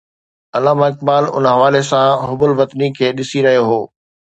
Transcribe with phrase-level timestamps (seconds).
[0.55, 3.81] علامه اقبال ان حوالي سان حب الوطني کي ڏسي رهيو هو.